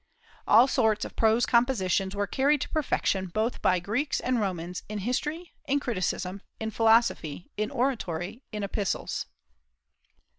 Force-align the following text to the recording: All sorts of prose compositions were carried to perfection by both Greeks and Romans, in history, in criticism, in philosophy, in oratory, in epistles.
All 0.47 0.67
sorts 0.67 1.05
of 1.05 1.15
prose 1.15 1.45
compositions 1.45 2.15
were 2.15 2.25
carried 2.25 2.59
to 2.61 2.69
perfection 2.69 3.27
by 3.27 3.31
both 3.33 3.83
Greeks 3.83 4.19
and 4.19 4.39
Romans, 4.39 4.81
in 4.89 4.97
history, 4.97 5.53
in 5.65 5.79
criticism, 5.79 6.41
in 6.59 6.71
philosophy, 6.71 7.51
in 7.55 7.69
oratory, 7.69 8.41
in 8.51 8.63
epistles. 8.63 9.27